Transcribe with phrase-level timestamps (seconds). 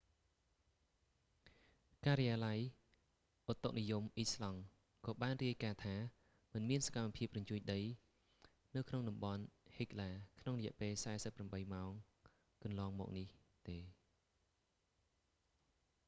[2.05, 2.59] ការិយាល័យ
[3.51, 4.61] ឧតុនិយមអ៊ីស្លង់
[5.05, 5.95] ក៏បានរាយការណ៍ថា
[6.53, 7.81] មិនមានសកម្មភាពរញ្ជួយដី
[8.75, 9.43] នៅក្នុងតំបន់
[9.77, 11.89] ហិកឡា hekla ក្នុងរយៈពេល 48 ម៉ោង
[12.63, 13.27] កន្លងមកនេះ
[13.67, 13.77] ទេ